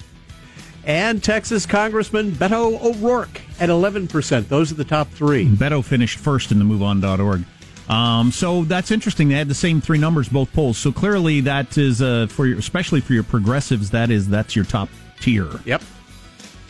[0.84, 4.46] And Texas Congressman Beto O'Rourke at 11%.
[4.46, 5.46] Those are the top three.
[5.48, 7.44] Beto finished first in the MoveOn.org.
[7.88, 9.28] Um, so that's interesting.
[9.28, 10.76] They had the same three numbers both polls.
[10.78, 13.90] So clearly that is uh, for your, especially for your progressives.
[13.90, 14.88] That is that's your top
[15.20, 15.48] tier.
[15.64, 15.82] Yep.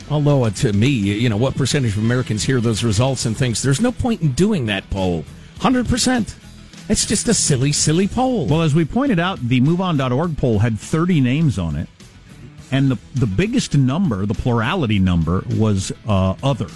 [0.09, 3.61] Although uh, to me, you know, what percentage of Americans hear those results and thinks
[3.61, 5.25] there's no point in doing that poll?
[5.59, 6.35] Hundred percent.
[6.89, 8.45] It's just a silly, silly poll.
[8.45, 11.89] Well, as we pointed out, the MoveOn.org poll had 30 names on it,
[12.71, 16.67] and the the biggest number, the plurality number, was uh, other.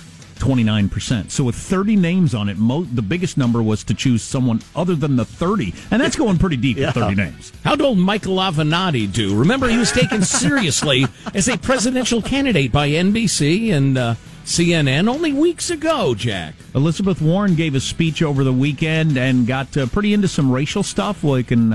[0.42, 1.32] 29%.
[1.32, 4.96] So with 30 names on it, mo- the biggest number was to choose someone other
[4.96, 5.74] than the 30.
[5.92, 7.52] And that's going pretty deep with 30 names.
[7.64, 9.38] How'd old Michael Avenatti do?
[9.38, 15.32] Remember, he was taken seriously as a presidential candidate by NBC and uh, CNN only
[15.34, 16.56] weeks ago, Jack.
[16.74, 20.84] Elizabeth Warren gave a speech over the weekend and got uh, pretty into some racial
[20.84, 21.24] stuff.
[21.24, 21.72] Well, I can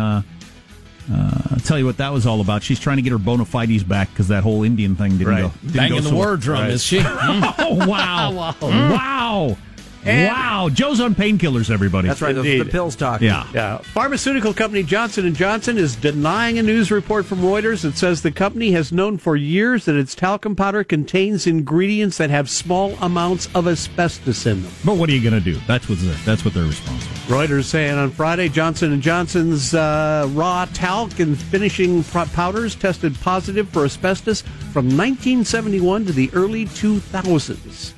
[1.13, 1.15] uh,
[1.53, 2.63] uh, tell you what that was all about.
[2.63, 5.43] She's trying to get her bona fides back because that whole Indian thing didn't Right.
[5.43, 5.53] go.
[5.63, 6.37] Didn't Banging go the war well.
[6.37, 7.01] drum, is she?
[7.05, 8.33] oh, wow.
[8.33, 8.55] Wow.
[8.61, 9.57] Wow.
[10.05, 10.69] And- wow.
[10.73, 12.07] Joe's on painkillers, everybody.
[12.07, 12.33] That's right.
[12.33, 13.21] The, the pills talk.
[13.21, 13.45] Yeah.
[13.53, 13.79] Yeah.
[13.79, 18.31] Pharmaceutical company Johnson & Johnson is denying a news report from Reuters that says the
[18.31, 23.49] company has known for years that its talcum powder contains ingredients that have small amounts
[23.55, 24.73] of asbestos in them.
[24.85, 25.59] But what are you going to do?
[25.67, 27.16] That's what that's what they're responsible.
[27.27, 33.69] Reuters saying on Friday Johnson & Johnson's uh, raw talc and finishing powders tested positive
[33.69, 37.95] for asbestos from 1971 to the early 2000s.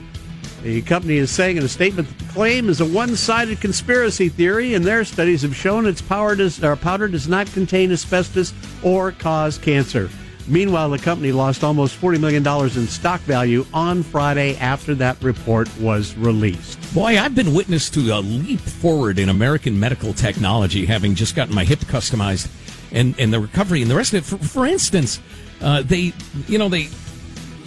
[0.63, 4.73] The company is saying in a statement that the claim is a one-sided conspiracy theory,
[4.73, 10.09] and their studies have shown its does, powder does not contain asbestos or cause cancer.
[10.49, 15.69] Meanwhile, the company lost almost $40 million in stock value on Friday after that report
[15.79, 16.79] was released.
[16.95, 21.55] Boy, I've been witness to a leap forward in American medical technology, having just gotten
[21.55, 22.49] my hip customized.
[22.93, 24.25] and and the recovery and the rest of it.
[24.25, 25.21] For, for instance,
[25.61, 26.13] uh, they
[26.47, 26.89] you know they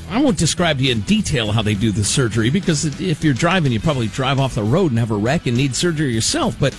[0.09, 3.33] I won't describe to you in detail how they do the surgery because if you're
[3.33, 6.57] driving, you probably drive off the road and have a wreck and need surgery yourself.
[6.59, 6.75] But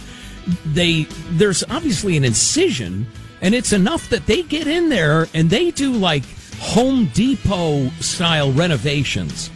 [0.66, 3.06] they there's obviously an incision,
[3.42, 6.22] and it's enough that they get in there and they do like
[6.60, 9.50] Home Depot style renovations.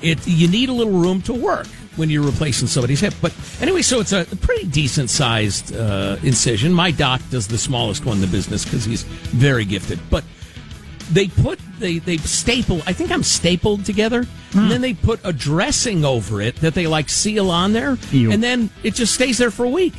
[0.00, 3.14] It you need a little room to work when you're replacing somebody's hip.
[3.20, 6.72] But anyway, so it's a pretty decent sized uh, incision.
[6.72, 10.24] My doc does the smallest one in the business because he's very gifted, but
[11.10, 14.24] they put they they staple i think i'm stapled together
[14.54, 18.30] and then they put a dressing over it that they like seal on there Ew.
[18.30, 19.92] and then it just stays there for a week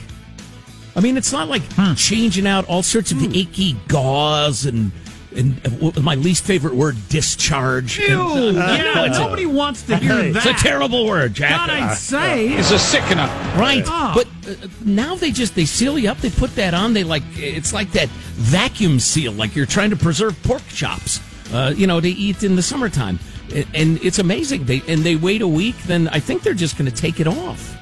[0.96, 1.62] i mean it's not like
[1.96, 4.92] changing out all sorts of icky gauze and
[5.36, 7.98] and uh, my least favorite word discharge.
[7.98, 8.06] Ew,
[8.50, 10.26] And, uh, yeah, it's a- nobody wants to hear that.
[10.28, 10.60] it's that.
[10.60, 11.50] a terrible word jack.
[11.50, 12.50] God, I'd say.
[12.50, 13.26] it's a sickener.
[13.58, 13.84] Right.
[13.88, 14.12] Ah.
[14.14, 17.24] but uh, now they just they seal you up they put that on they like
[17.36, 21.20] it's like that vacuum seal like you're trying to preserve pork chops
[21.52, 23.18] uh, you know to eat in the summertime.
[23.56, 24.66] And, and it's amazing.
[24.66, 27.26] They and they wait a week then i think they're just going to take it
[27.28, 27.76] off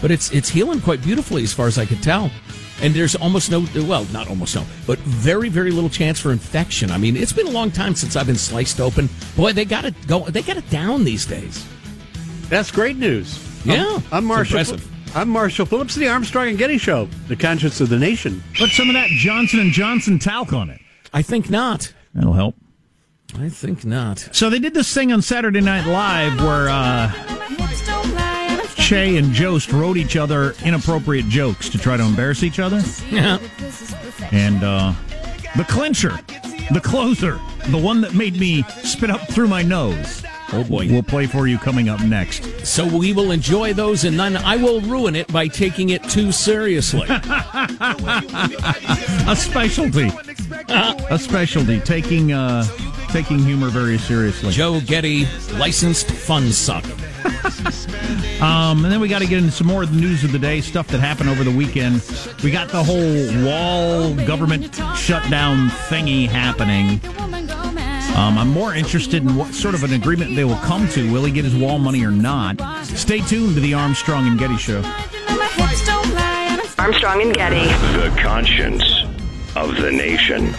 [0.00, 2.30] but it's it's healing quite beautifully as far as i could tell
[2.82, 6.90] and there's almost no well not almost no but very very little chance for infection
[6.90, 9.84] i mean it's been a long time since i've been sliced open boy they got
[9.84, 11.66] it go they got it down these days
[12.48, 13.38] That's great news.
[13.64, 14.76] Yeah, I'm, I'm Marshall.
[15.14, 18.42] I'm Marshall Phillips, the Armstrong and Getty Show, the conscience of the nation.
[18.58, 20.80] Put some of that Johnson and Johnson talc on it.
[21.12, 22.56] i think not That'll help.
[23.38, 27.12] i think not So they did this thing on Saturday Night Live where uh,
[28.90, 32.82] Che and Jost wrote each other inappropriate jokes to try to embarrass each other.
[33.08, 33.38] Yeah.
[34.32, 34.94] And uh,
[35.56, 36.18] the clincher,
[36.72, 40.24] the closer, the one that made me spit up through my nose.
[40.52, 40.88] Oh boy.
[40.88, 42.66] We'll play for you coming up next.
[42.66, 46.32] So we will enjoy those, and then I will ruin it by taking it too
[46.32, 47.06] seriously.
[47.08, 47.22] A
[49.36, 50.10] specialty.
[50.68, 51.78] A specialty.
[51.78, 52.64] Taking uh,
[53.12, 54.52] taking humor very seriously.
[54.52, 56.84] Joe Getty, licensed fun suck.
[58.40, 60.38] Um, and then we got to get into some more of the news of the
[60.38, 62.02] day, stuff that happened over the weekend.
[62.42, 67.00] We got the whole wall government shutdown thingy happening.
[68.16, 71.12] Um, I'm more interested in what sort of an agreement they will come to.
[71.12, 72.60] Will he get his wall money or not?
[72.84, 74.82] Stay tuned to the Armstrong and Getty Show.
[76.78, 77.66] Armstrong and Getty.
[77.98, 79.04] The conscience
[79.54, 80.54] of the nation.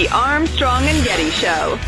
[0.00, 1.78] The Armstrong and Getty Show.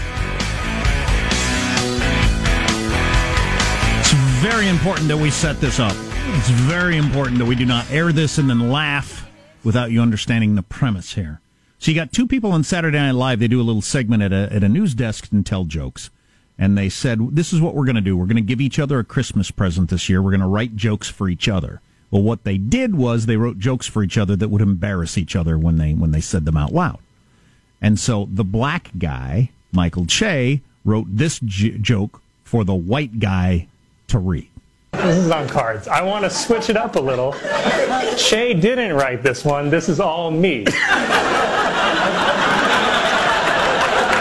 [4.00, 5.96] It's very important that we set this up.
[5.96, 9.26] It's very important that we do not air this and then laugh
[9.64, 11.40] without you understanding the premise here.
[11.78, 13.40] So you got two people on Saturday Night Live.
[13.40, 16.10] They do a little segment at a, at a news desk and tell jokes.
[16.58, 18.14] And they said, this is what we're going to do.
[18.14, 20.20] We're going to give each other a Christmas present this year.
[20.20, 21.80] We're going to write jokes for each other.
[22.10, 25.34] Well, what they did was they wrote jokes for each other that would embarrass each
[25.34, 26.98] other when they, when they said them out loud.
[27.82, 33.66] And so the black guy, Michael Che, wrote this j- joke for the white guy
[34.06, 34.48] to read.
[34.92, 35.88] This is on cards.
[35.88, 37.32] I want to switch it up a little.
[38.16, 39.68] Che didn't write this one.
[39.68, 40.64] This is all me.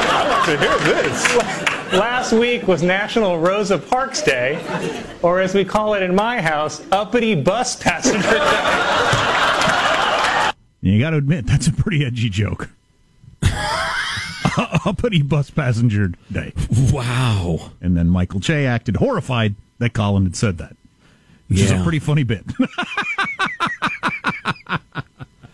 [0.07, 1.35] I want to hear this.
[1.93, 4.57] Last week was National Rosa Parks Day,
[5.21, 8.37] or as we call it in my house, uppity bus passenger day.
[10.81, 12.69] You got to admit, that's a pretty edgy joke.
[14.85, 16.53] Uppity bus passenger day.
[16.91, 17.71] Wow.
[17.81, 20.75] And then Michael Che acted horrified that Colin had said that,
[21.47, 22.45] which is a pretty funny bit.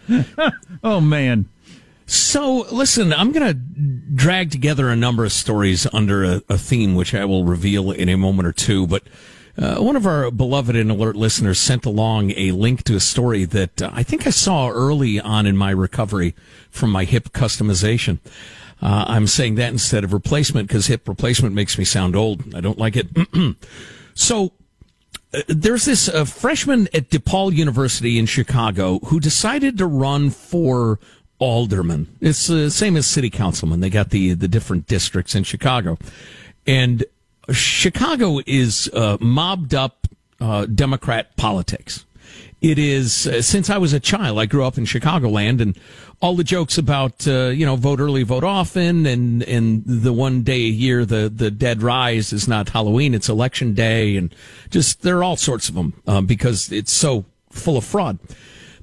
[0.83, 1.49] oh, man.
[2.05, 6.95] So, listen, I'm going to drag together a number of stories under a, a theme,
[6.95, 8.87] which I will reveal in a moment or two.
[8.87, 9.03] But
[9.57, 13.43] uh, one of our beloved and alert listeners sent along a link to a story
[13.45, 16.35] that uh, I think I saw early on in my recovery
[16.69, 18.19] from my hip customization.
[18.81, 22.53] Uh, I'm saying that instead of replacement because hip replacement makes me sound old.
[22.55, 23.07] I don't like it.
[24.13, 24.51] so,
[25.33, 30.99] uh, there's this uh, freshman at DePaul University in Chicago who decided to run for
[31.39, 32.07] alderman.
[32.21, 33.79] It's the same as city councilman.
[33.79, 35.97] They got the the different districts in Chicago,
[36.65, 37.03] and
[37.51, 40.07] Chicago is uh, mobbed up
[40.39, 42.05] uh, Democrat politics.
[42.61, 44.39] It is uh, since I was a child.
[44.39, 45.77] I grew up in Chicagoland, and
[46.21, 50.41] all the jokes about uh, you know vote early, vote often, and and the one
[50.41, 54.33] day a year the the dead rise is not Halloween, it's election day, and
[54.71, 58.17] just there are all sorts of them um, because it's so full of fraud.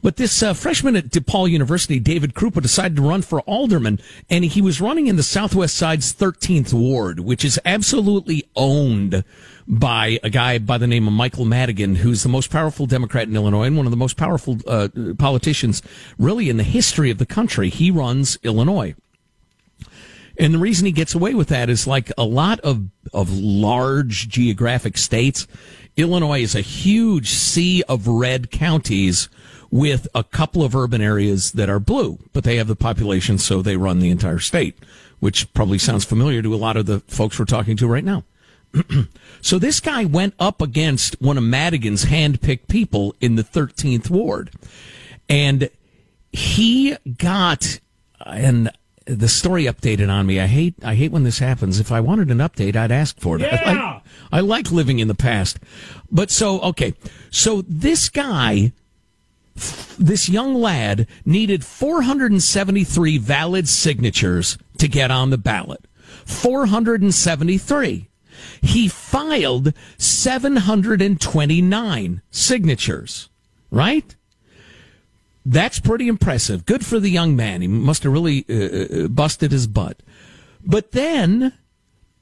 [0.05, 3.98] But this uh, freshman at DePaul University, David Krupa, decided to run for alderman,
[4.28, 9.24] and he was running in the Southwest Side's 13th ward, which is absolutely owned
[9.66, 13.34] by a guy by the name of Michael Madigan, who's the most powerful Democrat in
[13.34, 15.80] Illinois and one of the most powerful uh, politicians,
[16.18, 17.70] really, in the history of the country.
[17.70, 18.94] He runs Illinois.
[20.38, 24.28] And the reason he gets away with that is like a lot of, of large
[24.28, 25.46] geographic states,
[25.96, 29.30] Illinois is a huge sea of red counties
[29.75, 33.61] with a couple of urban areas that are blue, but they have the population, so
[33.61, 34.79] they run the entire state,
[35.18, 38.22] which probably sounds familiar to a lot of the folks we're talking to right now.
[39.41, 44.53] so this guy went up against one of Madigan's hand-picked people in the 13th ward,
[45.29, 45.68] and
[46.31, 47.81] he got
[48.25, 48.70] and
[49.07, 50.39] the story updated on me.
[50.39, 51.81] I hate I hate when this happens.
[51.81, 53.43] If I wanted an update, I'd ask for it.
[53.43, 53.61] Yeah.
[53.61, 55.59] I, like, I like living in the past.
[56.12, 56.95] But so okay,
[57.33, 58.72] so this guy
[59.98, 65.86] this young lad needed 473 valid signatures to get on the ballot.
[66.24, 68.09] 473.
[68.61, 73.28] He filed 729 signatures,
[73.70, 74.14] right?
[75.46, 76.64] That's pretty impressive.
[76.64, 77.61] Good for the young man.
[77.61, 80.02] He must have really uh, uh busted his butt.
[80.64, 81.52] But then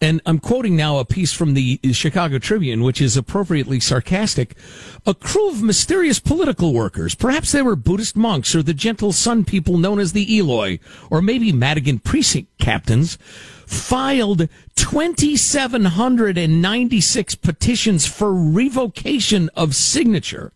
[0.02, 4.56] and I'm quoting now a piece from the Chicago Tribune, which is appropriately sarcastic.
[5.06, 9.44] A crew of mysterious political workers, perhaps they were Buddhist monks or the gentle sun
[9.44, 13.16] people known as the Eloi, or maybe Madigan precinct captains,
[13.64, 20.50] filed 2,796 petitions for revocation of signature.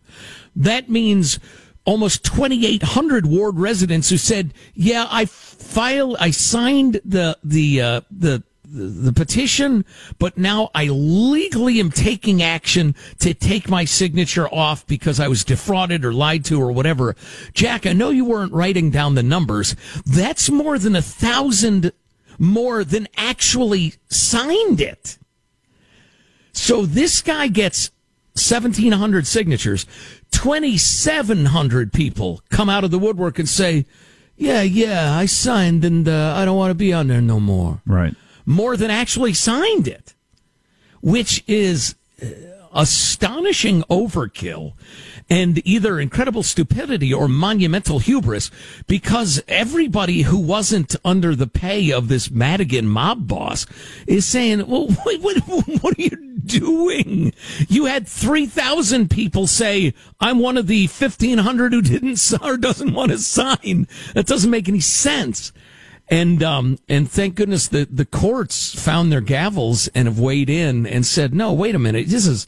[0.57, 1.39] That means
[1.85, 8.43] almost 2,800 ward residents who said, "Yeah, I filed, I signed the the uh, the
[8.69, 9.85] the petition,
[10.19, 15.43] but now I legally am taking action to take my signature off because I was
[15.43, 17.15] defrauded or lied to or whatever.
[17.53, 19.75] Jack, I know you weren't writing down the numbers.
[20.05, 21.91] That's more than a thousand
[22.39, 25.17] more than actually signed it.
[26.51, 27.89] So this guy gets
[28.33, 29.85] 1700 signatures.
[30.31, 33.85] 2700 people come out of the woodwork and say,
[34.35, 37.81] yeah, yeah, I signed and uh, I don't want to be on there no more.
[37.85, 38.15] Right
[38.47, 40.15] more than actually signed it,
[41.01, 42.27] which is uh,
[42.73, 44.73] astonishing overkill
[45.29, 48.49] and either incredible stupidity or monumental hubris
[48.87, 53.65] because everybody who wasn't under the pay of this Madigan mob boss
[54.07, 55.37] is saying, well, wait, what,
[55.81, 57.33] what are you doing?
[57.67, 63.11] You had 3,000 people say, I'm one of the 1,500 who didn't or doesn't want
[63.11, 63.87] to sign.
[64.13, 65.51] That doesn't make any sense.
[66.09, 70.85] And um, and thank goodness the the courts found their gavels and have weighed in
[70.85, 72.47] and said, no, wait a minute, this is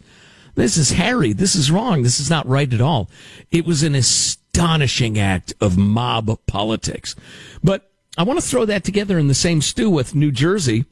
[0.56, 3.10] this is Harry, this is wrong, this is not right at all.
[3.52, 7.16] It was an astonishing act of mob politics.
[7.64, 10.86] But I want to throw that together in the same stew with New Jersey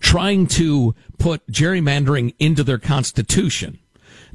[0.00, 3.78] trying to put gerrymandering into their constitution.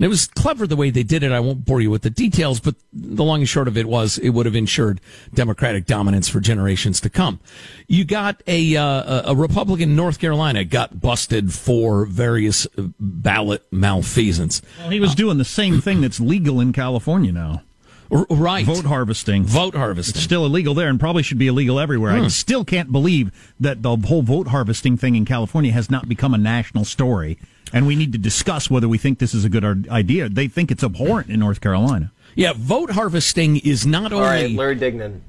[0.01, 1.31] And it was clever the way they did it.
[1.31, 4.17] I won't bore you with the details, but the long and short of it was
[4.17, 4.99] it would have ensured
[5.31, 7.39] Democratic dominance for generations to come.
[7.87, 12.65] You got a uh, a Republican in North Carolina got busted for various
[12.99, 14.63] ballot malfeasance.
[14.79, 17.61] Well, he was uh, doing the same thing that's legal in California now.
[18.09, 18.65] Right.
[18.65, 19.45] Vote harvesting.
[19.45, 20.15] Vote harvesting.
[20.15, 22.17] It's still illegal there and probably should be illegal everywhere.
[22.17, 22.25] Hmm.
[22.25, 26.33] I still can't believe that the whole vote harvesting thing in California has not become
[26.33, 27.37] a national story
[27.73, 30.29] and we need to discuss whether we think this is a good idea.
[30.29, 32.11] They think it's abhorrent in North Carolina.
[32.35, 34.25] Yeah, vote harvesting is not only.
[34.25, 35.21] All right, Larry Dignan.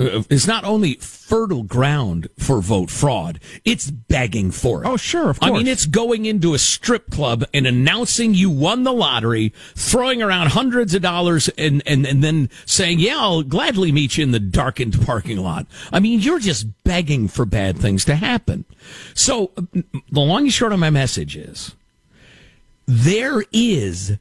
[0.00, 4.88] Uh, is not only fertile ground for vote fraud, it's begging for it.
[4.88, 5.50] Oh, sure, of course.
[5.50, 10.22] I mean, it's going into a strip club and announcing you won the lottery, throwing
[10.22, 14.30] around hundreds of dollars, and, and, and then saying, yeah, I'll gladly meet you in
[14.30, 15.66] the darkened parking lot.
[15.92, 18.64] I mean, you're just begging for bad things to happen.
[19.12, 21.74] So, uh, the long and short of my message is
[22.86, 24.16] there is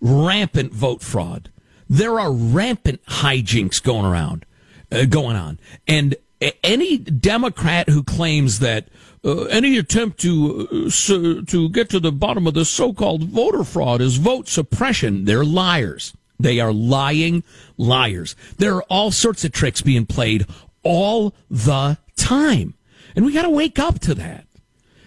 [0.00, 1.48] rampant vote fraud.
[1.88, 4.46] There are rampant hijinks going around
[4.92, 5.58] uh, going on.
[5.88, 6.16] And
[6.62, 8.88] any Democrat who claims that
[9.24, 14.00] uh, any attempt to uh, to get to the bottom of the so-called voter fraud
[14.00, 16.12] is vote suppression, they're liars.
[16.40, 17.44] They are lying
[17.76, 18.34] liars.
[18.58, 20.46] There are all sorts of tricks being played
[20.82, 22.74] all the time.
[23.14, 24.46] And we got to wake up to that.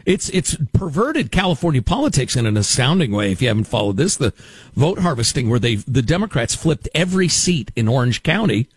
[0.06, 3.32] It's it's perverted California politics in an astounding way.
[3.32, 4.34] If you haven't followed this, the
[4.76, 8.70] vote harvesting where they the Democrats flipped every seat in Orange County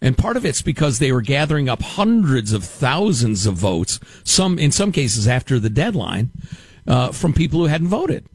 [0.00, 4.58] and part of it's because they were gathering up hundreds of thousands of votes, some
[4.58, 6.30] in some cases after the deadline,
[6.86, 8.26] uh, from people who hadn't voted.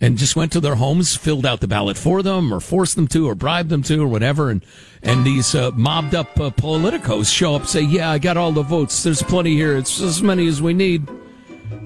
[0.00, 3.06] and just went to their homes, filled out the ballot for them, or forced them
[3.06, 4.50] to, or bribed them to, or whatever.
[4.50, 4.64] And
[5.00, 8.62] and these uh, mobbed up uh, politicos show up, say, "Yeah, I got all the
[8.62, 9.02] votes.
[9.04, 9.76] There's plenty here.
[9.76, 11.08] It's as many as we need."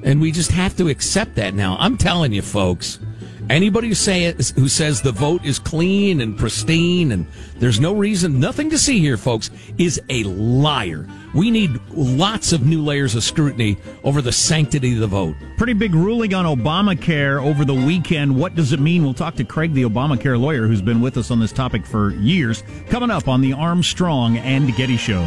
[0.03, 1.77] And we just have to accept that now.
[1.79, 2.99] I'm telling you, folks.
[3.49, 7.26] Anybody who say who says the vote is clean and pristine and
[7.59, 11.07] there's no reason, nothing to see here, folks, is a liar.
[11.34, 15.36] We need lots of new layers of scrutiny over the sanctity of the vote.
[15.57, 18.36] Pretty big ruling on Obamacare over the weekend.
[18.36, 19.05] What does it mean?
[19.05, 22.11] We'll talk to Craig, the Obamacare lawyer, who's been with us on this topic for
[22.12, 22.62] years.
[22.88, 25.26] Coming up on the Armstrong and Getty Show.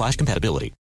[0.01, 0.73] slash compatibility.